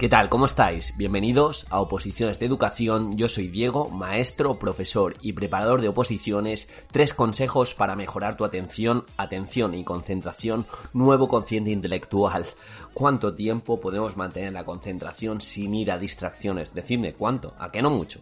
¿Qué 0.00 0.08
tal? 0.08 0.30
¿Cómo 0.30 0.46
estáis? 0.46 0.96
Bienvenidos 0.96 1.66
a 1.68 1.78
Oposiciones 1.78 2.38
de 2.38 2.46
Educación. 2.46 3.18
Yo 3.18 3.28
soy 3.28 3.48
Diego, 3.48 3.90
maestro, 3.90 4.58
profesor 4.58 5.14
y 5.20 5.34
preparador 5.34 5.82
de 5.82 5.88
oposiciones. 5.88 6.70
Tres 6.90 7.12
consejos 7.12 7.74
para 7.74 7.96
mejorar 7.96 8.34
tu 8.34 8.46
atención, 8.46 9.04
atención 9.18 9.74
y 9.74 9.84
concentración, 9.84 10.64
nuevo 10.94 11.28
consciente 11.28 11.70
intelectual. 11.70 12.46
¿Cuánto 12.94 13.34
tiempo 13.34 13.78
podemos 13.78 14.16
mantener 14.16 14.54
la 14.54 14.64
concentración 14.64 15.42
sin 15.42 15.74
ir 15.74 15.92
a 15.92 15.98
distracciones? 15.98 16.72
Decidme 16.72 17.12
cuánto, 17.12 17.54
a 17.58 17.70
qué 17.70 17.82
no 17.82 17.90
mucho. 17.90 18.20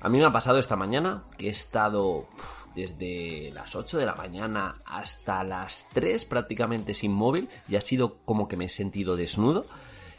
A 0.00 0.08
mí 0.08 0.18
me 0.18 0.24
ha 0.24 0.32
pasado 0.32 0.58
esta 0.58 0.74
mañana 0.74 1.22
que 1.38 1.46
he 1.46 1.50
estado 1.50 2.26
desde 2.74 3.52
las 3.52 3.76
8 3.76 3.98
de 3.98 4.06
la 4.06 4.16
mañana 4.16 4.82
hasta 4.84 5.44
las 5.44 5.88
3 5.92 6.24
prácticamente 6.24 6.92
sin 6.92 7.12
móvil 7.12 7.48
y 7.68 7.76
ha 7.76 7.80
sido 7.80 8.16
como 8.24 8.48
que 8.48 8.56
me 8.56 8.64
he 8.64 8.68
sentido 8.68 9.14
desnudo 9.14 9.64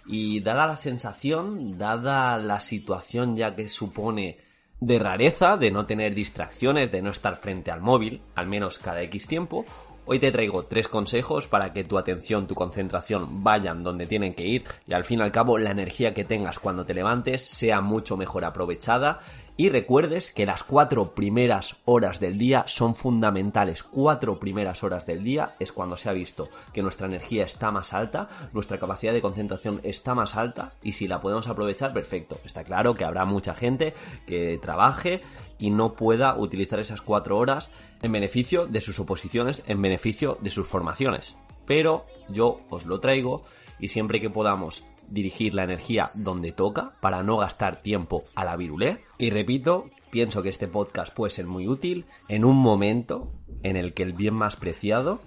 y 0.05 0.39
dada 0.41 0.67
la 0.67 0.75
sensación, 0.75 1.77
dada 1.77 2.37
la 2.37 2.61
situación 2.61 3.35
ya 3.35 3.55
que 3.55 3.69
supone 3.69 4.37
de 4.79 4.99
rareza, 4.99 5.57
de 5.57 5.71
no 5.71 5.85
tener 5.85 6.13
distracciones, 6.13 6.91
de 6.91 7.01
no 7.01 7.11
estar 7.11 7.35
frente 7.37 7.71
al 7.71 7.81
móvil, 7.81 8.21
al 8.35 8.47
menos 8.47 8.79
cada 8.79 9.01
X 9.01 9.27
tiempo, 9.27 9.65
Hoy 10.07 10.19
te 10.19 10.31
traigo 10.31 10.63
tres 10.65 10.87
consejos 10.87 11.47
para 11.47 11.73
que 11.73 11.83
tu 11.83 11.97
atención, 11.97 12.45
tu 12.45 12.53
concentración 12.53 13.43
vayan 13.43 13.81
donde 13.81 14.05
tienen 14.05 14.35
que 14.35 14.45
ir 14.45 14.63
y 14.85 14.93
al 14.93 15.03
fin 15.03 15.17
y 15.17 15.23
al 15.23 15.31
cabo 15.31 15.57
la 15.57 15.71
energía 15.71 16.13
que 16.13 16.23
tengas 16.23 16.59
cuando 16.59 16.85
te 16.85 16.93
levantes 16.93 17.43
sea 17.43 17.81
mucho 17.81 18.15
mejor 18.15 18.45
aprovechada 18.45 19.21
y 19.57 19.69
recuerdes 19.69 20.31
que 20.31 20.45
las 20.45 20.63
cuatro 20.63 21.15
primeras 21.15 21.77
horas 21.85 22.19
del 22.19 22.37
día 22.37 22.65
son 22.67 22.93
fundamentales. 22.93 23.83
Cuatro 23.83 24.37
primeras 24.37 24.83
horas 24.83 25.05
del 25.05 25.23
día 25.23 25.53
es 25.59 25.71
cuando 25.71 25.95
se 25.95 26.09
ha 26.09 26.13
visto 26.13 26.49
que 26.73 26.81
nuestra 26.81 27.07
energía 27.07 27.45
está 27.45 27.71
más 27.71 27.93
alta, 27.93 28.49
nuestra 28.51 28.77
capacidad 28.77 29.13
de 29.13 29.21
concentración 29.21 29.79
está 29.83 30.13
más 30.13 30.35
alta 30.35 30.73
y 30.83 30.91
si 30.91 31.07
la 31.07 31.21
podemos 31.21 31.47
aprovechar, 31.47 31.93
perfecto. 31.93 32.37
Está 32.43 32.65
claro 32.65 32.95
que 32.95 33.05
habrá 33.05 33.23
mucha 33.23 33.55
gente 33.55 33.93
que 34.27 34.59
trabaje 34.61 35.21
y 35.57 35.69
no 35.69 35.93
pueda 35.93 36.35
utilizar 36.37 36.81
esas 36.81 37.01
cuatro 37.01 37.37
horas 37.37 37.71
en 38.01 38.11
beneficio 38.11 38.67
de 38.67 38.81
sus 38.81 38.99
oposiciones, 38.99 39.63
en 39.67 39.81
beneficio 39.81 40.37
de 40.41 40.49
sus 40.49 40.67
formaciones. 40.67 41.37
Pero 41.65 42.05
yo 42.27 42.59
os 42.69 42.85
lo 42.85 42.99
traigo 42.99 43.43
y 43.79 43.87
siempre 43.87 44.19
que 44.19 44.29
podamos 44.29 44.83
dirigir 45.09 45.53
la 45.53 45.63
energía 45.63 46.11
donde 46.15 46.51
toca 46.51 46.93
para 47.01 47.23
no 47.23 47.37
gastar 47.37 47.81
tiempo 47.81 48.23
a 48.35 48.45
la 48.45 48.55
virulé. 48.55 48.99
Y 49.17 49.29
repito, 49.29 49.89
pienso 50.09 50.41
que 50.41 50.49
este 50.49 50.67
podcast 50.67 51.13
puede 51.13 51.31
ser 51.31 51.45
muy 51.45 51.67
útil 51.67 52.05
en 52.27 52.45
un 52.45 52.57
momento 52.57 53.31
en 53.63 53.75
el 53.75 53.93
que 53.93 54.03
el 54.03 54.13
bien 54.13 54.33
más 54.33 54.55
preciado 54.55 55.19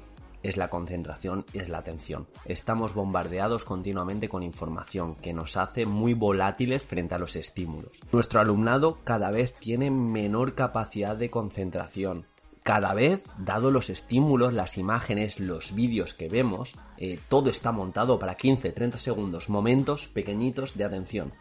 es 0.42 0.56
la 0.56 0.68
concentración 0.68 1.44
y 1.52 1.58
es 1.58 1.68
la 1.68 1.78
atención. 1.78 2.26
Estamos 2.44 2.94
bombardeados 2.94 3.64
continuamente 3.64 4.28
con 4.28 4.42
información 4.42 5.16
que 5.16 5.32
nos 5.32 5.56
hace 5.56 5.86
muy 5.86 6.14
volátiles 6.14 6.82
frente 6.82 7.14
a 7.14 7.18
los 7.18 7.36
estímulos. 7.36 7.92
Nuestro 8.12 8.40
alumnado 8.40 8.96
cada 9.04 9.30
vez 9.30 9.54
tiene 9.54 9.90
menor 9.90 10.54
capacidad 10.54 11.16
de 11.16 11.30
concentración. 11.30 12.26
Cada 12.68 12.92
vez, 12.92 13.22
dado 13.38 13.70
los 13.70 13.88
estímulos, 13.88 14.52
las 14.52 14.76
imágenes, 14.76 15.40
los 15.40 15.74
vídeos 15.74 16.12
que 16.12 16.28
vemos, 16.28 16.74
eh, 16.98 17.18
todo 17.30 17.48
está 17.48 17.72
montado 17.72 18.18
para 18.18 18.36
15-30 18.36 18.98
segundos, 18.98 19.48
momentos 19.48 20.06
pequeñitos 20.08 20.76
de 20.76 20.84
atención. 20.84 21.32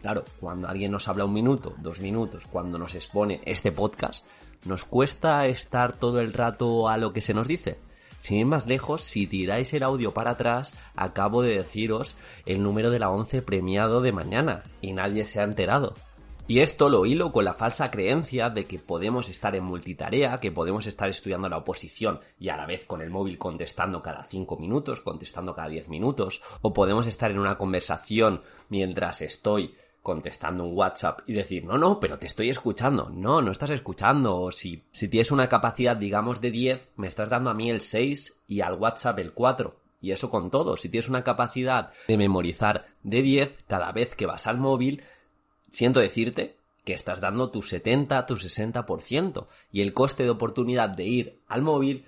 Claro, 0.00 0.24
cuando 0.38 0.68
alguien 0.68 0.92
nos 0.92 1.08
habla 1.08 1.24
un 1.24 1.32
minuto, 1.32 1.74
dos 1.78 1.98
minutos, 1.98 2.44
cuando 2.46 2.78
nos 2.78 2.94
expone 2.94 3.40
este 3.46 3.72
podcast, 3.72 4.24
nos 4.64 4.84
cuesta 4.84 5.44
estar 5.48 5.98
todo 5.98 6.20
el 6.20 6.32
rato 6.32 6.88
a 6.88 6.98
lo 6.98 7.12
que 7.12 7.20
se 7.20 7.34
nos 7.34 7.48
dice. 7.48 7.80
Sin 8.22 8.38
ir 8.38 8.46
más 8.46 8.68
lejos, 8.68 9.02
si 9.02 9.26
tiráis 9.26 9.74
el 9.74 9.82
audio 9.82 10.14
para 10.14 10.30
atrás, 10.30 10.76
acabo 10.94 11.42
de 11.42 11.56
deciros 11.56 12.14
el 12.46 12.62
número 12.62 12.92
de 12.92 13.00
la 13.00 13.10
11 13.10 13.42
premiado 13.42 14.02
de 14.02 14.12
mañana 14.12 14.62
y 14.80 14.92
nadie 14.92 15.26
se 15.26 15.40
ha 15.40 15.42
enterado. 15.42 15.94
Y 16.46 16.60
esto 16.60 16.90
lo 16.90 17.06
hilo 17.06 17.32
con 17.32 17.46
la 17.46 17.54
falsa 17.54 17.90
creencia 17.90 18.50
de 18.50 18.66
que 18.66 18.78
podemos 18.78 19.30
estar 19.30 19.56
en 19.56 19.64
multitarea, 19.64 20.40
que 20.40 20.52
podemos 20.52 20.86
estar 20.86 21.08
estudiando 21.08 21.48
la 21.48 21.56
oposición 21.56 22.20
y 22.38 22.50
a 22.50 22.56
la 22.56 22.66
vez 22.66 22.84
con 22.84 23.00
el 23.00 23.08
móvil 23.08 23.38
contestando 23.38 24.02
cada 24.02 24.24
5 24.24 24.58
minutos, 24.58 25.00
contestando 25.00 25.54
cada 25.54 25.70
10 25.70 25.88
minutos, 25.88 26.42
o 26.60 26.74
podemos 26.74 27.06
estar 27.06 27.30
en 27.30 27.38
una 27.38 27.56
conversación 27.56 28.42
mientras 28.68 29.22
estoy 29.22 29.74
contestando 30.02 30.64
un 30.64 30.76
WhatsApp 30.76 31.20
y 31.26 31.32
decir, 31.32 31.64
no, 31.64 31.78
no, 31.78 31.98
pero 31.98 32.18
te 32.18 32.26
estoy 32.26 32.50
escuchando. 32.50 33.08
No, 33.08 33.40
no 33.40 33.50
estás 33.50 33.70
escuchando. 33.70 34.38
O 34.38 34.52
si, 34.52 34.84
si 34.90 35.08
tienes 35.08 35.32
una 35.32 35.48
capacidad, 35.48 35.96
digamos, 35.96 36.42
de 36.42 36.50
10, 36.50 36.90
me 36.96 37.06
estás 37.06 37.30
dando 37.30 37.48
a 37.48 37.54
mí 37.54 37.70
el 37.70 37.80
6 37.80 38.42
y 38.46 38.60
al 38.60 38.74
WhatsApp 38.74 39.18
el 39.18 39.32
4. 39.32 39.74
Y 40.02 40.12
eso 40.12 40.28
con 40.28 40.50
todo. 40.50 40.76
Si 40.76 40.90
tienes 40.90 41.08
una 41.08 41.24
capacidad 41.24 41.90
de 42.06 42.18
memorizar 42.18 42.84
de 43.02 43.22
10, 43.22 43.64
cada 43.66 43.92
vez 43.92 44.14
que 44.14 44.26
vas 44.26 44.46
al 44.46 44.58
móvil, 44.58 45.02
siento 45.74 46.00
decirte 46.00 46.56
que 46.84 46.94
estás 46.94 47.20
dando 47.20 47.50
tu 47.50 47.62
70, 47.62 48.26
tu 48.26 48.36
60%. 48.36 49.46
Y 49.72 49.80
el 49.80 49.92
coste 49.92 50.22
de 50.22 50.30
oportunidad 50.30 50.90
de 50.90 51.04
ir 51.04 51.38
al 51.48 51.62
móvil, 51.62 52.04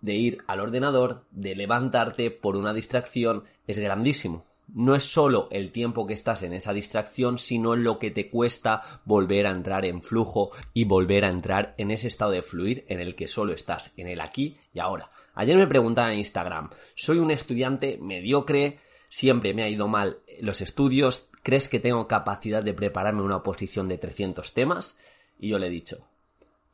de 0.00 0.14
ir 0.14 0.44
al 0.46 0.60
ordenador, 0.60 1.24
de 1.30 1.54
levantarte 1.54 2.30
por 2.30 2.56
una 2.56 2.72
distracción, 2.72 3.44
es 3.66 3.78
grandísimo 3.78 4.44
no 4.74 4.94
es 4.94 5.04
solo 5.04 5.48
el 5.50 5.70
tiempo 5.70 6.06
que 6.06 6.14
estás 6.14 6.42
en 6.42 6.52
esa 6.52 6.72
distracción, 6.72 7.38
sino 7.38 7.76
lo 7.76 7.98
que 7.98 8.10
te 8.10 8.28
cuesta 8.28 8.82
volver 9.04 9.46
a 9.46 9.50
entrar 9.50 9.84
en 9.84 10.02
flujo 10.02 10.50
y 10.72 10.84
volver 10.84 11.24
a 11.24 11.28
entrar 11.30 11.74
en 11.78 11.90
ese 11.90 12.08
estado 12.08 12.32
de 12.32 12.42
fluir 12.42 12.84
en 12.88 13.00
el 13.00 13.14
que 13.14 13.28
solo 13.28 13.52
estás 13.52 13.92
en 13.96 14.08
el 14.08 14.20
aquí 14.20 14.56
y 14.72 14.80
ahora. 14.80 15.10
Ayer 15.34 15.56
me 15.56 15.66
preguntaban 15.66 16.12
en 16.12 16.18
Instagram, 16.18 16.70
soy 16.94 17.18
un 17.18 17.30
estudiante 17.30 17.98
mediocre, 18.00 18.78
siempre 19.10 19.54
me 19.54 19.62
ha 19.62 19.68
ido 19.68 19.88
mal 19.88 20.18
los 20.40 20.60
estudios, 20.60 21.28
¿crees 21.42 21.68
que 21.68 21.80
tengo 21.80 22.08
capacidad 22.08 22.62
de 22.62 22.74
prepararme 22.74 23.22
una 23.22 23.36
oposición 23.36 23.88
de 23.88 23.98
300 23.98 24.54
temas? 24.54 24.98
Y 25.38 25.48
yo 25.48 25.58
le 25.58 25.68
he 25.68 25.70
dicho, 25.70 26.06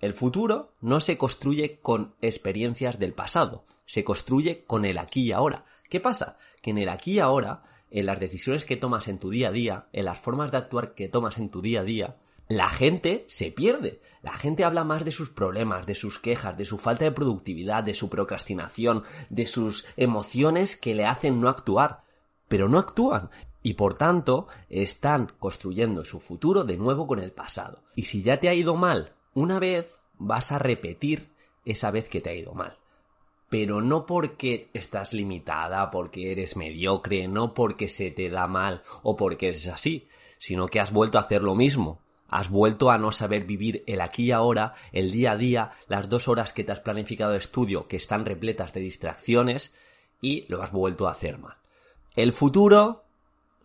el 0.01 0.15
futuro 0.15 0.73
no 0.81 1.01
se 1.01 1.19
construye 1.19 1.81
con 1.81 2.15
experiencias 2.21 2.99
del 2.99 3.15
pasado, 3.15 3.65
se 3.87 4.05
construye 4.05 4.65
con 4.65 4.85
el 4.85 4.99
aquí 4.99 5.23
y 5.23 5.33
ahora. 5.33 5.65
¿Qué 5.89 6.01
pasa? 6.01 6.39
Que 6.63 6.71
en 6.71 6.79
el 6.79 6.89
aquí 6.89 7.15
y 7.15 7.19
ahora 7.19 7.63
en 7.91 8.07
las 8.07 8.21
decisiones 8.21 8.65
que 8.65 8.77
tomas 8.77 9.09
en 9.09 9.19
tu 9.19 9.31
día 9.31 9.49
a 9.49 9.53
día, 9.53 9.87
en 9.93 10.05
las 10.05 10.19
formas 10.19 10.53
de 10.53 10.59
actuar 10.59 10.95
que 10.95 11.09
tomas 11.09 11.39
en 11.39 11.51
tu 11.51 11.63
día 11.63 11.81
a 11.81 11.85
día, 11.85 12.17
la 12.49 12.69
gente 12.69 13.25
se 13.29 13.51
pierde. 13.51 14.01
La 14.23 14.35
gente 14.35 14.65
habla 14.65 14.85
más 14.85 15.05
de 15.05 15.13
sus 15.13 15.31
problemas, 15.31 15.87
de 15.87 15.95
sus 15.95 16.19
quejas, 16.19 16.57
de 16.57 16.65
su 16.65 16.79
falta 16.79 17.05
de 17.05 17.13
productividad, 17.13 17.85
de 17.85 17.95
su 17.95 18.09
procrastinación, 18.09 19.05
de 19.31 19.47
sus 19.47 19.87
emociones 19.97 20.77
que 20.77 20.95
le 20.95 21.05
hacen 21.05 21.41
no 21.41 21.49
actuar. 21.49 22.03
Pero 22.49 22.69
no 22.69 22.79
actúan. 22.79 23.31
Y 23.63 23.75
por 23.75 23.95
tanto, 23.95 24.47
están 24.69 25.33
construyendo 25.39 26.05
su 26.05 26.21
futuro 26.21 26.65
de 26.65 26.77
nuevo 26.77 27.07
con 27.07 27.19
el 27.19 27.33
pasado. 27.33 27.83
Y 27.95 28.05
si 28.05 28.23
ya 28.23 28.39
te 28.39 28.49
ha 28.49 28.55
ido 28.55 28.77
mal 28.77 29.13
una 29.35 29.59
vez, 29.59 29.97
vas 30.19 30.53
a 30.53 30.59
repetir 30.59 31.29
esa 31.65 31.91
vez 31.91 32.09
que 32.09 32.21
te 32.21 32.31
ha 32.31 32.35
ido 32.35 32.55
mal 32.55 32.79
pero 33.49 33.81
no 33.81 34.07
porque 34.07 34.69
estás 34.75 35.13
limitada, 35.13 35.91
porque 35.91 36.33
eres 36.33 36.57
mediocre, 36.57 37.29
no 37.29 37.55
porque 37.55 37.89
se 37.89 38.11
te 38.11 38.29
da 38.29 38.47
mal 38.47 38.83
o 39.03 39.17
porque 39.17 39.51
es 39.51 39.67
así, 39.69 40.07
sino 40.39 40.67
que 40.67 40.81
has 40.81 40.93
vuelto 40.93 41.19
a 41.19 41.23
hacer 41.23 41.43
lo 41.43 41.55
mismo. 41.55 42.01
Has 42.31 42.51
vuelto 42.51 42.91
a 42.91 42.99
no 42.99 43.11
saber 43.11 43.45
vivir 43.45 43.85
el 43.87 44.03
aquí 44.03 44.25
y 44.25 44.33
ahora, 44.33 44.75
el 44.93 45.11
día 45.13 45.33
a 45.33 45.37
día, 45.37 45.73
las 45.89 46.11
dos 46.11 46.29
horas 46.29 46.53
que 46.53 46.63
te 46.63 46.73
has 46.73 46.81
planificado 46.81 47.33
de 47.33 47.39
estudio 47.39 47.89
que 47.89 47.97
están 47.97 48.27
repletas 48.27 48.75
de 48.75 48.81
distracciones 48.81 49.75
y 50.21 50.45
lo 50.49 50.63
has 50.63 50.71
vuelto 50.71 51.09
a 51.09 51.13
hacer 51.13 51.39
mal. 51.39 51.57
El 52.17 52.35
futuro 52.35 53.05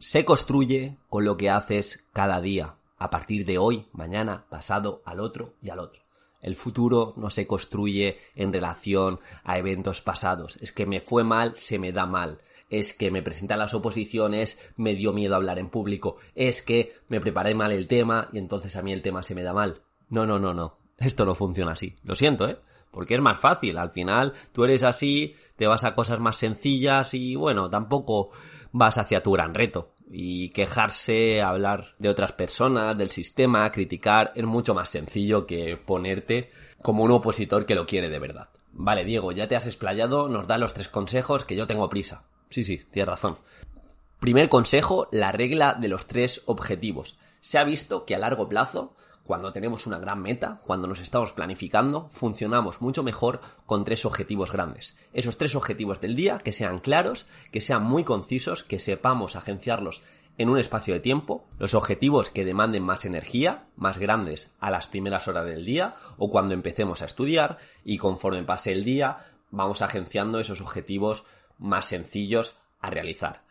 se 0.03 0.25
construye 0.25 0.97
con 1.07 1.23
lo 1.23 1.37
que 1.37 1.49
haces 1.49 2.05
cada 2.11 2.41
día, 2.41 2.75
a 2.97 3.09
partir 3.09 3.45
de 3.45 3.57
hoy, 3.57 3.87
mañana, 3.93 4.45
pasado, 4.49 5.01
al 5.05 5.21
otro 5.21 5.53
y 5.61 5.69
al 5.69 5.79
otro. 5.79 6.01
El 6.41 6.57
futuro 6.57 7.13
no 7.15 7.29
se 7.29 7.47
construye 7.47 8.17
en 8.35 8.51
relación 8.51 9.21
a 9.45 9.57
eventos 9.57 10.01
pasados. 10.01 10.57
Es 10.57 10.73
que 10.73 10.85
me 10.85 10.99
fue 10.99 11.23
mal, 11.23 11.55
se 11.55 11.79
me 11.79 11.93
da 11.93 12.05
mal. 12.05 12.41
Es 12.69 12.93
que 12.93 13.11
me 13.11 13.21
presentan 13.21 13.59
las 13.59 13.73
oposiciones, 13.73 14.59
me 14.75 14.93
dio 14.93 15.13
miedo 15.13 15.35
hablar 15.35 15.57
en 15.57 15.69
público. 15.69 16.17
Es 16.35 16.61
que 16.61 16.97
me 17.07 17.21
preparé 17.21 17.55
mal 17.55 17.71
el 17.71 17.87
tema 17.87 18.27
y 18.33 18.39
entonces 18.39 18.75
a 18.75 18.81
mí 18.81 18.91
el 18.91 19.01
tema 19.01 19.23
se 19.23 19.35
me 19.35 19.43
da 19.43 19.53
mal. 19.53 19.83
No, 20.09 20.25
no, 20.25 20.37
no, 20.37 20.53
no. 20.53 20.79
Esto 20.97 21.23
no 21.25 21.33
funciona 21.33 21.71
así. 21.71 21.95
Lo 22.03 22.15
siento, 22.15 22.49
¿eh? 22.49 22.59
porque 22.91 23.15
es 23.15 23.21
más 23.21 23.39
fácil. 23.39 23.77
Al 23.77 23.91
final 23.91 24.33
tú 24.51 24.65
eres 24.65 24.83
así, 24.83 25.35
te 25.55 25.65
vas 25.65 25.85
a 25.85 25.95
cosas 25.95 26.19
más 26.19 26.35
sencillas 26.35 27.13
y 27.13 27.35
bueno, 27.35 27.69
tampoco 27.69 28.31
vas 28.73 28.97
hacia 28.97 29.23
tu 29.23 29.31
gran 29.31 29.53
reto. 29.53 29.92
Y 30.09 30.49
quejarse, 30.49 31.41
hablar 31.41 31.95
de 31.97 32.09
otras 32.09 32.33
personas, 32.33 32.97
del 32.97 33.09
sistema, 33.09 33.71
criticar, 33.71 34.31
es 34.35 34.45
mucho 34.45 34.73
más 34.73 34.89
sencillo 34.89 35.47
que 35.47 35.77
ponerte 35.77 36.51
como 36.81 37.03
un 37.03 37.11
opositor 37.11 37.65
que 37.65 37.75
lo 37.75 37.85
quiere 37.85 38.09
de 38.09 38.19
verdad. 38.19 38.49
Vale, 38.73 39.05
Diego, 39.05 39.31
ya 39.31 39.47
te 39.47 39.55
has 39.55 39.65
explayado, 39.65 40.27
nos 40.27 40.47
da 40.47 40.57
los 40.57 40.73
tres 40.73 40.87
consejos 40.87 41.45
que 41.45 41.55
yo 41.55 41.67
tengo 41.67 41.89
prisa. 41.89 42.23
Sí, 42.49 42.63
sí, 42.63 42.81
tienes 42.91 43.09
razón. 43.09 43.37
Primer 44.19 44.49
consejo, 44.49 45.07
la 45.11 45.31
regla 45.31 45.73
de 45.73 45.87
los 45.87 46.07
tres 46.07 46.43
objetivos. 46.45 47.17
Se 47.41 47.57
ha 47.57 47.63
visto 47.63 48.05
que 48.05 48.15
a 48.15 48.19
largo 48.19 48.47
plazo 48.47 48.95
cuando 49.23 49.53
tenemos 49.53 49.87
una 49.87 49.99
gran 49.99 50.21
meta, 50.21 50.59
cuando 50.65 50.87
nos 50.87 50.99
estamos 50.99 51.31
planificando, 51.31 52.09
funcionamos 52.11 52.81
mucho 52.81 53.03
mejor 53.03 53.39
con 53.65 53.85
tres 53.85 54.05
objetivos 54.05 54.51
grandes. 54.51 54.97
Esos 55.13 55.37
tres 55.37 55.55
objetivos 55.55 56.01
del 56.01 56.15
día 56.15 56.39
que 56.39 56.51
sean 56.51 56.79
claros, 56.79 57.27
que 57.51 57.61
sean 57.61 57.83
muy 57.83 58.03
concisos, 58.03 58.63
que 58.63 58.79
sepamos 58.79 59.35
agenciarlos 59.35 60.03
en 60.37 60.49
un 60.49 60.57
espacio 60.57 60.93
de 60.93 60.99
tiempo, 60.99 61.45
los 61.59 61.73
objetivos 61.75 62.29
que 62.31 62.43
demanden 62.43 62.83
más 62.83 63.05
energía, 63.05 63.65
más 63.75 63.97
grandes 63.97 64.55
a 64.59 64.71
las 64.71 64.87
primeras 64.87 65.27
horas 65.27 65.45
del 65.45 65.65
día 65.65 65.95
o 66.17 66.29
cuando 66.29 66.53
empecemos 66.53 67.01
a 67.01 67.05
estudiar 67.05 67.59
y 67.83 67.97
conforme 67.97 68.43
pase 68.43 68.71
el 68.71 68.83
día 68.83 69.25
vamos 69.51 69.81
agenciando 69.81 70.39
esos 70.39 70.61
objetivos 70.61 71.25
más 71.59 71.85
sencillos 71.85 72.57
a 72.79 72.89
realizar. 72.89 73.43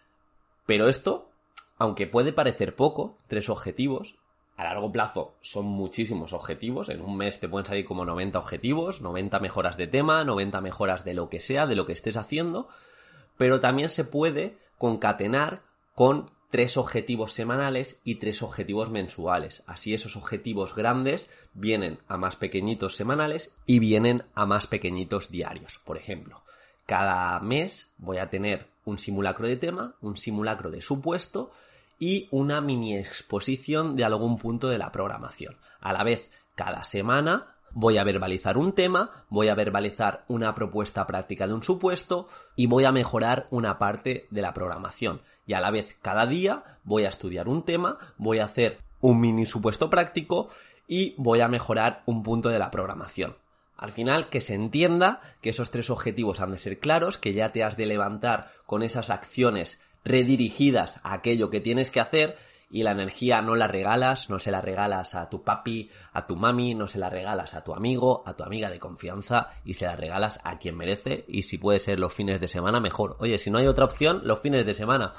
Pero 0.66 0.88
esto, 0.88 1.30
aunque 1.78 2.08
puede 2.08 2.32
parecer 2.32 2.74
poco, 2.74 3.16
tres 3.28 3.48
objetivos, 3.48 4.16
a 4.56 4.64
largo 4.64 4.92
plazo 4.92 5.34
son 5.40 5.66
muchísimos 5.66 6.32
objetivos. 6.32 6.88
En 6.88 7.00
un 7.00 7.16
mes 7.16 7.40
te 7.40 7.48
pueden 7.48 7.66
salir 7.66 7.84
como 7.84 8.04
90 8.04 8.38
objetivos, 8.38 9.00
90 9.00 9.40
mejoras 9.40 9.76
de 9.76 9.86
tema, 9.86 10.24
90 10.24 10.60
mejoras 10.60 11.04
de 11.04 11.14
lo 11.14 11.28
que 11.28 11.40
sea, 11.40 11.66
de 11.66 11.74
lo 11.74 11.86
que 11.86 11.92
estés 11.92 12.16
haciendo. 12.16 12.68
Pero 13.36 13.60
también 13.60 13.88
se 13.88 14.04
puede 14.04 14.58
concatenar 14.78 15.62
con 15.94 16.26
tres 16.50 16.76
objetivos 16.76 17.32
semanales 17.32 17.98
y 18.04 18.16
tres 18.16 18.42
objetivos 18.42 18.90
mensuales. 18.90 19.62
Así 19.66 19.94
esos 19.94 20.16
objetivos 20.16 20.74
grandes 20.74 21.30
vienen 21.54 21.98
a 22.08 22.18
más 22.18 22.36
pequeñitos 22.36 22.94
semanales 22.94 23.54
y 23.64 23.78
vienen 23.78 24.24
a 24.34 24.44
más 24.44 24.66
pequeñitos 24.66 25.30
diarios. 25.30 25.80
Por 25.82 25.96
ejemplo, 25.96 26.42
cada 26.84 27.40
mes 27.40 27.90
voy 27.96 28.18
a 28.18 28.28
tener 28.28 28.66
un 28.84 28.98
simulacro 28.98 29.48
de 29.48 29.56
tema, 29.56 29.96
un 30.02 30.18
simulacro 30.18 30.70
de 30.70 30.82
supuesto 30.82 31.52
y 32.02 32.26
una 32.32 32.60
mini 32.60 32.96
exposición 32.96 33.94
de 33.94 34.04
algún 34.04 34.36
punto 34.36 34.68
de 34.68 34.76
la 34.76 34.90
programación. 34.90 35.56
A 35.80 35.92
la 35.92 36.02
vez, 36.02 36.32
cada 36.56 36.82
semana 36.82 37.54
voy 37.74 37.96
a 37.96 38.02
verbalizar 38.02 38.58
un 38.58 38.72
tema, 38.72 39.24
voy 39.28 39.48
a 39.48 39.54
verbalizar 39.54 40.24
una 40.26 40.52
propuesta 40.52 41.06
práctica 41.06 41.46
de 41.46 41.54
un 41.54 41.62
supuesto 41.62 42.26
y 42.56 42.66
voy 42.66 42.86
a 42.86 42.90
mejorar 42.90 43.46
una 43.50 43.78
parte 43.78 44.26
de 44.32 44.42
la 44.42 44.52
programación. 44.52 45.20
Y 45.46 45.52
a 45.52 45.60
la 45.60 45.70
vez, 45.70 45.96
cada 46.02 46.26
día 46.26 46.64
voy 46.82 47.04
a 47.04 47.08
estudiar 47.08 47.46
un 47.46 47.64
tema, 47.64 47.98
voy 48.18 48.40
a 48.40 48.46
hacer 48.46 48.78
un 49.00 49.20
mini 49.20 49.46
supuesto 49.46 49.88
práctico 49.88 50.48
y 50.88 51.14
voy 51.18 51.40
a 51.40 51.46
mejorar 51.46 52.02
un 52.06 52.24
punto 52.24 52.48
de 52.48 52.58
la 52.58 52.72
programación. 52.72 53.36
Al 53.76 53.92
final, 53.92 54.28
que 54.28 54.40
se 54.40 54.54
entienda 54.54 55.20
que 55.40 55.50
esos 55.50 55.70
tres 55.70 55.88
objetivos 55.88 56.40
han 56.40 56.50
de 56.50 56.58
ser 56.58 56.80
claros, 56.80 57.16
que 57.16 57.32
ya 57.32 57.50
te 57.50 57.62
has 57.62 57.76
de 57.76 57.86
levantar 57.86 58.50
con 58.66 58.82
esas 58.82 59.10
acciones 59.10 59.80
redirigidas 60.04 60.98
a 61.02 61.14
aquello 61.14 61.50
que 61.50 61.60
tienes 61.60 61.90
que 61.90 62.00
hacer 62.00 62.36
y 62.72 62.84
la 62.84 62.92
energía 62.92 63.42
no 63.42 63.54
la 63.54 63.68
regalas, 63.68 64.30
no 64.30 64.40
se 64.40 64.50
la 64.50 64.62
regalas 64.62 65.14
a 65.14 65.28
tu 65.28 65.42
papi, 65.42 65.90
a 66.14 66.26
tu 66.26 66.36
mami, 66.36 66.74
no 66.74 66.88
se 66.88 66.98
la 66.98 67.10
regalas 67.10 67.54
a 67.54 67.62
tu 67.62 67.74
amigo, 67.74 68.22
a 68.26 68.32
tu 68.32 68.44
amiga 68.44 68.70
de 68.70 68.78
confianza 68.78 69.50
y 69.62 69.74
se 69.74 69.84
la 69.84 69.94
regalas 69.94 70.40
a 70.42 70.58
quien 70.58 70.76
merece 70.76 71.26
y 71.28 71.42
si 71.42 71.58
puede 71.58 71.78
ser 71.78 72.00
los 72.00 72.14
fines 72.14 72.40
de 72.40 72.48
semana 72.48 72.80
mejor. 72.80 73.16
Oye, 73.20 73.38
si 73.38 73.50
no 73.50 73.58
hay 73.58 73.66
otra 73.66 73.84
opción, 73.84 74.22
los 74.24 74.40
fines 74.40 74.64
de 74.64 74.72
semana. 74.72 75.12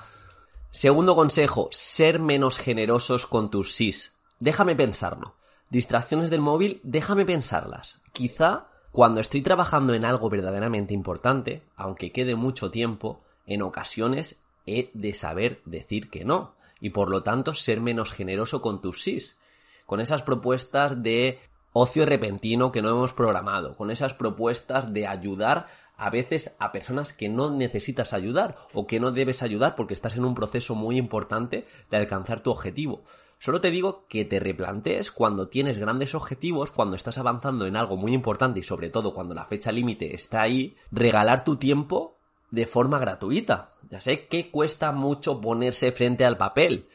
Segundo 0.71 1.15
consejo, 1.15 1.67
ser 1.71 2.19
menos 2.19 2.57
generosos 2.57 3.27
con 3.27 3.51
tus 3.51 3.75
sís. 3.75 4.19
Déjame 4.39 4.75
pensarlo. 4.75 5.35
Distracciones 5.69 6.31
del 6.31 6.41
móvil, 6.41 6.81
déjame 6.83 7.23
pensarlas. 7.23 8.01
Quizá 8.13 8.69
cuando 8.91 9.21
estoy 9.21 9.43
trabajando 9.43 9.93
en 9.93 10.05
algo 10.05 10.29
verdaderamente 10.31 10.95
importante, 10.95 11.63
aunque 11.75 12.11
quede 12.11 12.35
mucho 12.35 12.71
tiempo, 12.71 13.23
en 13.45 13.61
ocasiones 13.61 14.42
he 14.65 14.89
de 14.93 15.13
saber 15.13 15.61
decir 15.65 16.09
que 16.09 16.25
no 16.25 16.55
y 16.79 16.89
por 16.89 17.09
lo 17.09 17.23
tanto 17.23 17.53
ser 17.53 17.79
menos 17.79 18.11
generoso 18.11 18.61
con 18.61 18.81
tus 18.81 19.01
sís, 19.01 19.37
con 19.85 19.99
esas 20.01 20.21
propuestas 20.21 21.01
de 21.01 21.39
ocio 21.71 22.05
repentino 22.05 22.71
que 22.71 22.81
no 22.81 22.89
hemos 22.89 23.13
programado, 23.13 23.75
con 23.75 23.89
esas 23.89 24.13
propuestas 24.13 24.93
de 24.93 25.07
ayudar 25.07 25.67
a 25.97 26.09
veces 26.09 26.55
a 26.59 26.71
personas 26.71 27.13
que 27.13 27.29
no 27.29 27.51
necesitas 27.51 28.13
ayudar 28.13 28.57
o 28.73 28.87
que 28.87 28.99
no 28.99 29.11
debes 29.11 29.43
ayudar 29.43 29.75
porque 29.75 29.93
estás 29.93 30.17
en 30.17 30.25
un 30.25 30.35
proceso 30.35 30.75
muy 30.75 30.97
importante 30.97 31.65
de 31.89 31.97
alcanzar 31.97 32.41
tu 32.41 32.51
objetivo. 32.51 33.03
Solo 33.37 33.59
te 33.59 33.71
digo 33.71 34.05
que 34.07 34.25
te 34.25 34.39
replantees 34.39 35.11
cuando 35.11 35.49
tienes 35.49 35.77
grandes 35.77 36.15
objetivos, 36.15 36.71
cuando 36.71 36.95
estás 36.95 37.17
avanzando 37.17 37.65
en 37.65 37.75
algo 37.75 37.97
muy 37.97 38.13
importante 38.13 38.59
y 38.59 38.63
sobre 38.63 38.89
todo 38.89 39.13
cuando 39.13 39.33
la 39.33 39.45
fecha 39.45 39.71
límite 39.71 40.15
está 40.15 40.41
ahí, 40.41 40.77
regalar 40.91 41.43
tu 41.43 41.57
tiempo 41.57 42.19
de 42.53 42.67
forma 42.67 42.99
gratuita. 42.99 43.73
Ya 43.89 43.99
sé 43.99 44.27
que 44.27 44.51
cuesta 44.51 44.91
mucho 44.91 45.41
ponerse 45.41 45.91
frente 45.91 46.23
al 46.23 46.37
papel, 46.37 46.85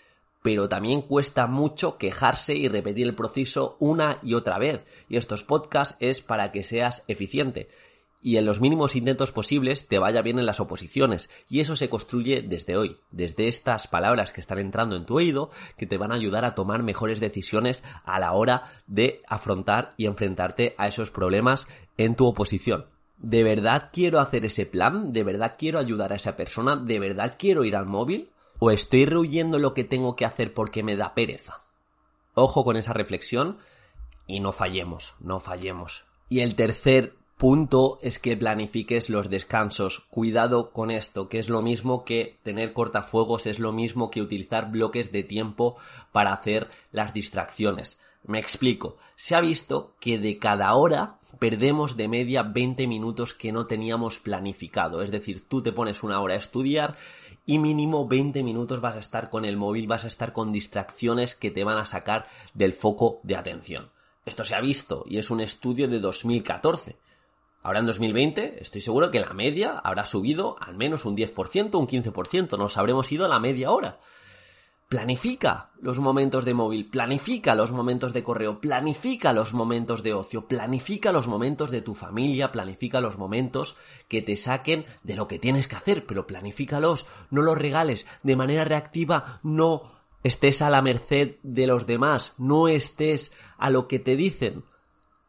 pero 0.41 0.69
también 0.69 1.03
cuesta 1.03 1.49
mucho 1.49 1.99
quejarse 1.99 2.55
y 2.55 2.69
repetir 2.69 3.09
el 3.09 3.17
proceso 3.17 3.77
una 3.81 4.21
y 4.23 4.35
otra 4.35 4.57
vez. 4.59 4.87
Y 5.09 5.17
estos 5.17 5.43
podcasts 5.43 5.97
es 5.99 6.21
para 6.21 6.53
que 6.53 6.63
seas 6.63 7.03
eficiente 7.09 7.69
y 8.21 8.37
en 8.37 8.47
los 8.47 8.61
mínimos 8.61 8.97
intentos 8.97 9.33
posibles 9.33 9.89
te 9.89 9.99
vaya 9.99 10.23
bien 10.23 10.39
en 10.39 10.47
las 10.47 10.61
oposiciones. 10.61 11.29
Y 11.49 11.61
eso 11.61 11.75
se 11.77 11.89
construye 11.89 12.43
desde 12.43 12.77
hoy, 12.77 12.99
desde 13.11 13.49
estas 13.49 13.87
palabras 13.87 14.33
que 14.33 14.41
están 14.41 14.59
entrando 14.59 14.97
en 14.97 15.07
tu 15.07 15.17
oído, 15.17 15.51
que 15.77 15.87
te 15.87 15.99
van 15.99 16.13
a 16.13 16.17
ayudar 16.17 16.45
a 16.45 16.55
tomar 16.55 16.83
mejores 16.83 17.21
decisiones 17.21 17.85
a 18.05 18.19
la 18.19 18.33
hora 18.33 18.73
de 18.87 19.23
afrontar 19.29 19.95
y 19.97 20.07
enfrentarte 20.07 20.75
a 20.79 20.89
esos 20.89 21.11
problemas 21.11 21.69
en 21.97 22.17
tu 22.17 22.27
oposición. 22.27 22.87
¿De 23.19 23.43
verdad 23.43 23.91
quiero 23.93 24.21
hacer 24.21 24.45
ese 24.45 24.65
plan? 24.65 25.13
¿De 25.13 25.25
verdad 25.25 25.57
quiero 25.59 25.79
ayudar 25.79 26.13
a 26.13 26.17
esa 26.17 26.37
persona? 26.37 26.77
¿De 26.77 27.01
verdad 27.01 27.35
quiero 27.39 27.65
ir 27.65 27.75
al 27.75 27.87
móvil? 27.87 28.31
¿O 28.61 28.71
estoy 28.71 29.07
rehuyendo 29.07 29.59
lo 29.59 29.75
que 29.75 29.85
tengo 29.85 30.15
que 30.17 30.25
hacer 30.25 30.55
porque 30.55 30.83
me 30.83 30.97
da 30.97 31.15
pereza? 31.15 31.63
Ojo 32.35 32.65
con 32.65 32.77
esa 32.77 32.93
reflexión 32.93 33.59
y 34.27 34.39
no 34.39 34.53
fallemos, 34.53 35.15
no 35.19 35.41
fallemos. 35.41 36.05
Y 36.29 36.41
el 36.41 36.55
tercer 36.55 37.17
punto 37.37 37.99
es 38.03 38.19
que 38.19 38.37
planifiques 38.37 39.11
los 39.11 39.31
descansos. 39.31 40.01
Cuidado 40.11 40.71
con 40.71 40.91
esto, 40.91 41.29
que 41.29 41.39
es 41.39 41.49
lo 41.49 41.63
mismo 41.63 42.05
que 42.05 42.39
tener 42.45 42.73
cortafuegos, 42.73 43.47
es 43.47 43.59
lo 43.59 43.73
mismo 43.73 44.11
que 44.11 44.23
utilizar 44.23 44.71
bloques 44.71 45.11
de 45.11 45.25
tiempo 45.25 45.77
para 46.13 46.33
hacer 46.33 46.69
las 46.93 47.13
distracciones. 47.15 47.99
Me 48.25 48.39
explico. 48.39 48.97
Se 49.17 49.35
ha 49.35 49.41
visto 49.41 49.95
que 50.01 50.19
de 50.19 50.39
cada 50.39 50.75
hora 50.75 51.18
perdemos 51.39 51.97
de 51.97 52.09
media 52.09 52.43
20 52.43 52.87
minutos 52.87 53.35
que 53.35 53.53
no 53.53 53.67
teníamos 53.67 54.19
planificado. 54.19 55.03
Es 55.03 55.11
decir, 55.11 55.47
tú 55.49 55.63
te 55.63 55.73
pones 55.73 56.03
una 56.03 56.21
hora 56.21 56.35
a 56.35 56.39
estudiar 56.39 56.97
y 57.47 57.59
mínimo 57.59 58.07
20 58.07 58.43
minutos 58.43 58.81
vas 58.81 58.97
a 58.97 59.01
estar 59.01 59.31
con 59.31 59.45
el 59.45 59.57
móvil, 59.57 59.87
vas 59.87 60.05
a 60.05 60.09
estar 60.09 60.33
con 60.33 60.53
distracciones 60.53 61.35
que 61.35 61.51
te 61.51 61.65
van 61.65 61.79
a 61.79 61.87
sacar 61.87 62.27
del 62.55 62.73
foco 62.73 63.21
de 63.23 63.37
atención. 63.37 63.91
Esto 64.27 64.45
se 64.45 64.55
ha 64.55 64.61
visto 64.61 65.05
y 65.07 65.19
es 65.19 65.31
un 65.31 65.41
estudio 65.41 65.89
de 65.89 66.01
2014. 66.01 66.97
Ahora 67.63 67.81
en 67.81 67.87
2020 67.87 68.63
estoy 68.63 68.81
seguro 68.81 69.11
que 69.11 69.21
la 69.21 69.33
media 69.33 69.79
habrá 69.79 70.05
subido 70.05 70.57
al 70.61 70.77
menos 70.77 71.05
un 71.05 71.17
10%, 71.17 71.75
un 71.79 71.89
15%, 71.89 72.59
nos 72.59 72.77
habremos 72.77 73.11
ido 73.11 73.25
a 73.25 73.29
la 73.29 73.41
media 73.41 73.71
hora. 73.71 73.99
Planifica 74.89 75.69
los 75.83 75.99
momentos 75.99 76.47
de 76.47 76.55
móvil, 76.55 76.89
planifica 76.89 77.55
los 77.55 77.73
momentos 77.73 78.15
de 78.15 78.23
correo, 78.23 78.59
planifica 78.59 79.35
los 79.35 79.53
momentos 79.53 80.03
de 80.03 80.15
ocio, 80.15 80.49
planifica 80.49 81.13
los 81.13 81.27
momentos 81.27 81.71
de 81.71 81.83
tu 81.83 81.95
familia, 81.95 82.53
planifica 82.53 83.03
los 83.03 83.19
momentos 83.19 83.77
que 84.09 84.23
te 84.23 84.39
saquen 84.39 84.87
de 85.03 85.15
lo 85.15 85.29
que 85.29 85.39
tienes 85.39 85.69
que 85.69 85.77
hacer, 85.77 86.07
pero 86.07 86.27
planifícalos, 86.27 87.05
no 87.31 87.43
los 87.43 87.59
regales 87.59 88.07
de 88.23 88.37
manera 88.37 88.65
reactiva, 88.65 89.41
no 89.43 89.93
estés 90.23 90.63
a 90.63 90.71
la 90.71 90.81
merced 90.81 91.37
de 91.43 91.67
los 91.67 91.87
demás, 91.87 92.33
no 92.39 92.67
estés 92.67 93.33
a 93.59 93.69
lo 93.69 93.89
que 93.89 93.99
te 93.99 94.17
dicen. 94.17 94.65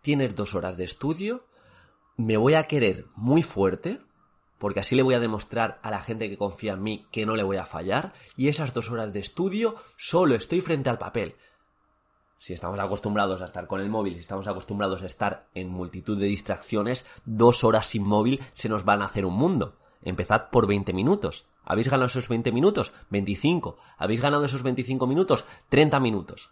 Tienes 0.01 0.38
dos 0.38 0.56
horas 0.56 0.78
de 0.78 0.86
estudio, 0.86 1.44
me 2.16 2.38
voy 2.38 2.54
a 2.54 2.63
querer 2.63 3.08
muy 3.18 3.44
fuerte, 3.44 4.00
porque 4.60 4.82
así 4.82 4.96
le 4.96 5.01
voy 5.01 5.16
a 5.16 5.20
demostrar 5.20 5.80
a 5.82 5.89
la 5.89 6.01
gente 6.01 6.30
que 6.30 6.38
confía 6.38 6.74
en 6.74 6.84
mí 6.84 7.08
que 7.12 7.25
no 7.25 7.36
le 7.36 7.44
voy 7.44 7.58
a 7.58 7.66
fallar, 7.66 8.13
y 8.38 8.50
esas 8.50 8.74
dos 8.74 8.92
horas 8.92 9.12
de 9.12 9.20
estudio 9.20 9.75
solo 9.98 10.36
estoy 10.36 10.62
frente 10.62 10.89
al 10.89 11.00
papel. 11.00 11.36
Si 12.38 12.54
estamos 12.54 12.80
acostumbrados 12.80 13.42
a 13.42 13.46
estar 13.46 13.68
con 13.68 13.82
el 13.82 13.89
móvil, 13.89 14.13
si 14.13 14.22
estamos 14.22 14.48
acostumbrados 14.48 15.01
a 15.01 15.08
estar 15.08 15.48
en 15.56 15.70
multitud 15.70 16.18
de 16.18 16.28
distracciones, 16.28 17.06
dos 17.25 17.63
horas 17.63 17.88
sin 17.88 18.04
móvil 18.04 18.39
se 18.54 18.70
nos 18.70 18.86
van 18.86 19.01
a 19.01 19.06
hacer 19.06 19.25
un 19.25 19.34
mundo. 19.34 19.75
Empezad 20.01 20.50
por 20.50 20.66
20 20.66 20.94
minutos. 20.94 21.46
¿Habéis 21.66 21.89
ganado 21.89 22.08
esos 22.08 22.30
20 22.30 22.54
minutos? 22.54 22.94
25. 23.10 23.78
¿Habéis 23.98 24.22
ganado 24.22 24.46
esos 24.46 24.63
25 24.63 25.06
minutos? 25.06 25.44
30 25.68 26.00
minutos. 26.00 26.51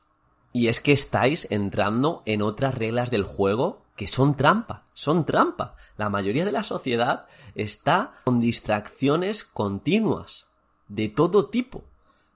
Y 0.53 0.67
es 0.67 0.81
que 0.81 0.91
estáis 0.91 1.47
entrando 1.49 2.23
en 2.25 2.41
otras 2.41 2.75
reglas 2.75 3.11
del 3.11 3.23
juego 3.23 3.83
que 3.95 4.07
son 4.07 4.37
trampa, 4.37 4.85
son 4.93 5.25
trampa. 5.25 5.75
La 5.97 6.09
mayoría 6.09 6.45
de 6.45 6.51
la 6.51 6.63
sociedad 6.63 7.25
está 7.55 8.13
con 8.23 8.39
distracciones 8.39 9.43
continuas, 9.43 10.47
de 10.87 11.09
todo 11.09 11.47
tipo. 11.47 11.83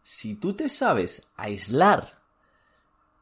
Si 0.03 0.35
tú 0.35 0.53
te 0.53 0.67
sabes 0.67 1.27
aislar 1.37 2.19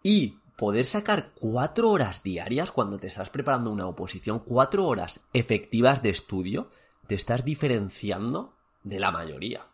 y 0.01 0.39
poder 0.55 0.87
sacar 0.87 1.31
cuatro 1.39 1.89
horas 1.89 2.23
diarias 2.23 2.71
cuando 2.71 2.97
te 2.97 3.07
estás 3.07 3.29
preparando 3.29 3.71
una 3.71 3.87
oposición, 3.87 4.39
cuatro 4.39 4.87
horas 4.87 5.21
efectivas 5.33 6.01
de 6.01 6.09
estudio, 6.09 6.69
te 7.07 7.15
estás 7.15 7.43
diferenciando 7.45 8.53
de 8.83 8.99
la 8.99 9.11
mayoría. 9.11 9.65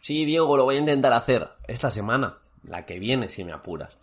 Sí, 0.00 0.24
Diego, 0.24 0.56
lo 0.56 0.64
voy 0.64 0.76
a 0.76 0.80
intentar 0.80 1.12
hacer 1.12 1.50
esta 1.68 1.90
semana, 1.90 2.38
la 2.62 2.84
que 2.86 2.98
viene 2.98 3.28
si 3.28 3.44
me 3.44 3.52
apuras. 3.52 3.96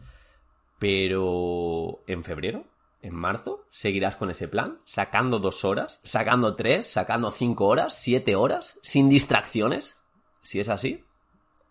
Pero 0.79 2.01
en 2.07 2.23
febrero, 2.23 2.65
en 3.01 3.13
marzo, 3.13 3.65
seguirás 3.69 4.15
con 4.15 4.31
ese 4.31 4.47
plan, 4.47 4.79
sacando 4.85 5.39
dos 5.39 5.63
horas, 5.63 5.99
sacando 6.03 6.55
tres, 6.55 6.87
sacando 6.87 7.31
cinco 7.31 7.67
horas, 7.67 7.95
siete 7.95 8.35
horas, 8.35 8.77
sin 8.81 9.09
distracciones. 9.09 9.97
Si 10.41 10.59
es 10.59 10.69
así, 10.69 11.03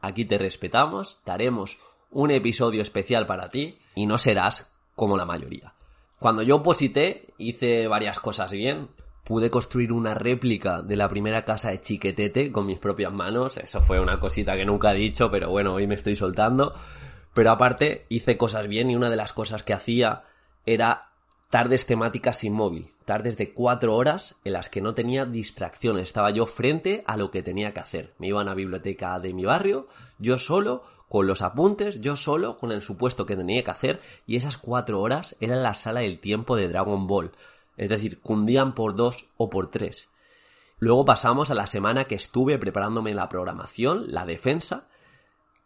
aquí 0.01 0.25
te 0.25 0.39
respetamos, 0.39 1.21
te 1.25 1.31
haremos 1.31 1.79
un 2.11 2.31
episodio 2.31 2.83
especial 2.83 3.27
para 3.27 3.49
ti 3.49 3.79
y 3.95 4.07
no 4.07 4.19
serás 4.19 4.71
como 4.95 5.17
la 5.17 5.25
mayoría. 5.25 5.75
Cuando 6.19 6.43
yo 6.43 6.57
oposité, 6.57 7.27
hice 7.39 7.87
varias 7.87 8.19
cosas 8.19 8.53
bien. 8.53 8.89
Pude 9.25 9.51
construir 9.51 9.93
una 9.93 10.15
réplica 10.15 10.81
de 10.83 10.97
la 10.97 11.09
primera 11.09 11.45
casa 11.45 11.71
de 11.71 11.81
Chiquetete 11.81 12.51
con 12.51 12.67
mis 12.67 12.79
propias 12.79 13.13
manos. 13.13 13.59
Eso 13.59 13.81
fue 13.81 14.01
una 14.01 14.19
cosita 14.19 14.57
que 14.57 14.65
nunca 14.65 14.93
he 14.93 14.97
dicho, 14.97 15.31
pero 15.31 15.51
bueno, 15.51 15.75
hoy 15.75 15.87
me 15.87 15.95
estoy 15.95 16.17
soltando. 16.17 16.75
Pero 17.39 17.53
aparte, 17.53 18.05
hice 18.09 18.37
cosas 18.37 18.67
bien 18.67 18.91
y 18.91 18.97
una 18.97 19.11
de 19.11 19.15
las 19.15 19.33
cosas 19.33 19.63
que 19.63 19.73
hacía 19.73 20.25
era 20.67 21.13
tardes 21.51 21.87
temáticas 21.87 22.39
sin 22.39 22.53
móvil. 22.53 22.91
Tardes 23.05 23.37
de 23.37 23.53
cuatro 23.53 23.95
horas 23.95 24.35
en 24.43 24.55
las 24.55 24.69
que 24.69 24.81
no 24.81 24.93
tenía 24.93 25.25
distracciones. 25.25 26.09
Estaba 26.09 26.33
yo 26.33 26.47
frente 26.47 27.05
a 27.07 27.17
lo 27.17 27.31
que 27.31 27.45
tenía 27.45 27.73
que 27.73 27.79
hacer. 27.79 28.13
Me 28.19 28.27
iba 28.27 28.41
a 28.41 28.43
una 28.43 28.55
biblioteca 28.55 29.21
de 29.21 29.35
mi 29.35 29.45
barrio, 29.45 29.87
yo 30.19 30.37
solo, 30.37 30.83
con 31.09 31.29
los 31.29 31.41
apuntes, 31.41 32.01
yo 32.01 32.17
solo, 32.17 32.59
con 32.59 32.73
el 32.73 32.83
supuesto 32.83 33.25
que 33.25 33.37
tenía 33.37 33.63
que 33.63 33.71
hacer, 33.71 34.01
y 34.27 34.35
esas 34.35 34.59
cuatro 34.59 35.01
horas 35.01 35.37
eran 35.39 35.63
la 35.63 35.75
sala 35.75 36.01
del 36.01 36.19
tiempo 36.19 36.57
de 36.57 36.67
Dragon 36.67 37.07
Ball. 37.07 37.31
Es 37.77 37.89
decir, 37.89 38.21
cundían 38.21 38.75
por 38.75 38.97
dos 38.97 39.29
o 39.37 39.49
por 39.49 39.71
tres. 39.71 40.09
Luego 40.81 41.05
pasamos 41.05 41.53
a 41.53 41.55
la 41.55 41.69
semana 41.69 42.07
que 42.07 42.17
estuve 42.17 42.59
preparándome 42.59 43.15
la 43.15 43.29
programación, 43.29 44.13
la 44.13 44.27
defensa, 44.27 44.89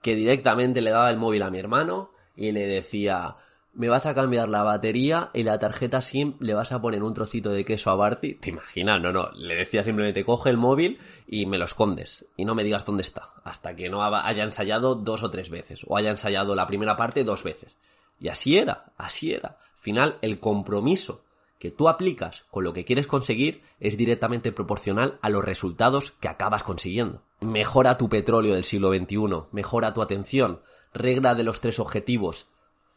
que 0.02 0.14
directamente 0.14 0.82
le 0.82 0.90
daba 0.90 1.10
el 1.10 1.16
móvil 1.16 1.42
a 1.42 1.50
mi 1.50 1.58
hermano 1.58 2.10
y 2.36 2.52
le 2.52 2.66
decía, 2.66 3.36
me 3.74 3.88
vas 3.88 4.06
a 4.06 4.14
cambiar 4.14 4.48
la 4.48 4.62
batería 4.62 5.30
y 5.32 5.44
la 5.44 5.58
tarjeta 5.58 6.02
SIM 6.02 6.34
le 6.40 6.54
vas 6.54 6.72
a 6.72 6.80
poner 6.80 7.02
un 7.02 7.14
trocito 7.14 7.50
de 7.50 7.64
queso 7.64 7.90
a 7.90 7.94
Barty. 7.94 8.34
¿Te 8.34 8.50
imaginas? 8.50 9.00
No, 9.00 9.12
no. 9.12 9.30
Le 9.32 9.54
decía 9.54 9.82
simplemente 9.82 10.24
coge 10.24 10.50
el 10.50 10.58
móvil 10.58 10.98
y 11.26 11.46
me 11.46 11.58
lo 11.58 11.64
escondes. 11.64 12.26
Y 12.36 12.44
no 12.44 12.54
me 12.54 12.64
digas 12.64 12.84
dónde 12.84 13.02
está. 13.02 13.30
Hasta 13.44 13.74
que 13.74 13.88
no 13.88 14.02
haya 14.02 14.44
ensayado 14.44 14.94
dos 14.94 15.22
o 15.22 15.30
tres 15.30 15.48
veces. 15.48 15.84
O 15.86 15.96
haya 15.96 16.10
ensayado 16.10 16.54
la 16.54 16.66
primera 16.66 16.96
parte 16.96 17.24
dos 17.24 17.42
veces. 17.44 17.76
Y 18.20 18.28
así 18.28 18.58
era, 18.58 18.92
así 18.98 19.32
era. 19.32 19.56
Al 19.74 19.80
final, 19.80 20.18
el 20.20 20.38
compromiso 20.38 21.24
que 21.58 21.70
tú 21.70 21.88
aplicas 21.88 22.44
con 22.50 22.64
lo 22.64 22.72
que 22.72 22.84
quieres 22.84 23.06
conseguir 23.06 23.62
es 23.80 23.96
directamente 23.96 24.52
proporcional 24.52 25.18
a 25.22 25.30
los 25.30 25.44
resultados 25.44 26.10
que 26.10 26.28
acabas 26.28 26.62
consiguiendo. 26.62 27.22
Mejora 27.42 27.98
tu 27.98 28.08
petróleo 28.08 28.54
del 28.54 28.62
siglo 28.62 28.90
XXI, 28.94 29.48
mejora 29.50 29.92
tu 29.92 30.00
atención, 30.00 30.62
regla 30.94 31.34
de 31.34 31.42
los 31.42 31.60
tres 31.60 31.80
objetivos, 31.80 32.48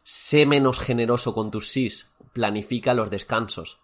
sé 0.04 0.46
menos 0.46 0.80
generoso 0.80 1.34
con 1.34 1.50
tus 1.50 1.70
sís, 1.70 2.12
planifica 2.32 2.94
los 2.94 3.10
descansos. 3.10 3.80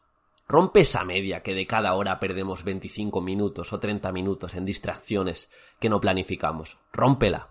Rompe 0.47 0.81
esa 0.81 1.03
media 1.03 1.41
que 1.41 1.55
de 1.55 1.65
cada 1.65 1.93
hora 1.93 2.19
perdemos 2.19 2.63
25 2.63 3.21
minutos 3.21 3.73
o 3.73 3.79
30 3.79 4.11
minutos 4.11 4.53
en 4.53 4.65
distracciones 4.65 5.49
que 5.79 5.89
no 5.89 5.99
planificamos. 5.99 6.77
Rómpela. 6.93 7.50